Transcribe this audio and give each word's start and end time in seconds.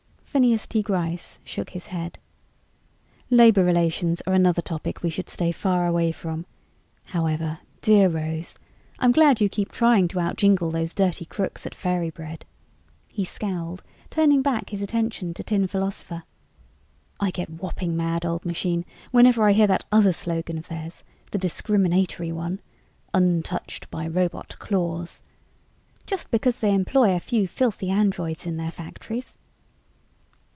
Phineas 0.33 0.65
T. 0.65 0.81
Gryce 0.81 1.39
shook 1.43 1.71
his 1.71 1.87
head. 1.87 2.17
"Labor 3.29 3.65
relations 3.65 4.21
are 4.25 4.33
another 4.33 4.61
topic 4.61 5.03
we 5.03 5.09
should 5.09 5.27
stay 5.27 5.51
far 5.51 5.85
away 5.87 6.13
from. 6.13 6.45
However, 7.03 7.59
dear 7.81 8.07
Rose, 8.07 8.57
I'm 8.97 9.11
glad 9.11 9.41
you 9.41 9.49
keep 9.49 9.73
trying 9.73 10.07
to 10.07 10.19
outjingle 10.21 10.71
those 10.71 10.93
dirty 10.93 11.25
crooks 11.25 11.65
at 11.65 11.75
Fairy 11.75 12.09
Bread." 12.09 12.45
He 13.09 13.25
scowled, 13.25 13.83
turning 14.09 14.41
back 14.41 14.69
his 14.69 14.81
attention 14.81 15.33
to 15.33 15.43
Tin 15.43 15.67
Philosopher. 15.67 16.23
"I 17.19 17.29
get 17.29 17.49
whopping 17.49 17.97
mad, 17.97 18.25
Old 18.25 18.45
Machine, 18.45 18.85
whenever 19.11 19.43
I 19.43 19.51
hear 19.51 19.67
that 19.67 19.83
other 19.91 20.13
slogan 20.13 20.57
of 20.57 20.69
theirs, 20.69 21.03
the 21.31 21.37
discriminatory 21.37 22.31
one 22.31 22.61
'Untouched 23.13 23.91
by 23.91 24.07
Robot 24.07 24.55
Claws.' 24.59 25.23
Just 26.05 26.31
because 26.31 26.59
they 26.59 26.73
employ 26.73 27.13
a 27.17 27.19
few 27.19 27.49
filthy 27.49 27.89
androids 27.89 28.45
in 28.47 28.55
their 28.55 28.71
factories!" 28.71 29.37